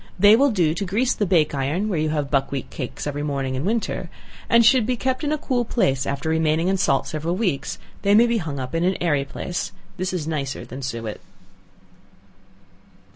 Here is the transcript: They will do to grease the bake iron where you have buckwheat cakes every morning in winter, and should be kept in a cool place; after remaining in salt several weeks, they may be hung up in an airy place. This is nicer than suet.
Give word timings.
They 0.17 0.35
will 0.35 0.49
do 0.49 0.73
to 0.73 0.83
grease 0.83 1.13
the 1.13 1.27
bake 1.27 1.53
iron 1.53 1.87
where 1.87 1.99
you 1.99 2.09
have 2.09 2.31
buckwheat 2.31 2.71
cakes 2.71 3.05
every 3.05 3.21
morning 3.21 3.53
in 3.53 3.63
winter, 3.65 4.09
and 4.49 4.65
should 4.65 4.87
be 4.87 4.97
kept 4.97 5.23
in 5.23 5.31
a 5.31 5.37
cool 5.37 5.63
place; 5.63 6.07
after 6.07 6.27
remaining 6.27 6.69
in 6.69 6.77
salt 6.77 7.05
several 7.05 7.35
weeks, 7.35 7.77
they 8.01 8.15
may 8.15 8.25
be 8.25 8.39
hung 8.39 8.59
up 8.59 8.73
in 8.73 8.83
an 8.83 8.97
airy 8.99 9.25
place. 9.25 9.71
This 9.97 10.11
is 10.11 10.25
nicer 10.27 10.65
than 10.65 10.81
suet. 10.81 11.19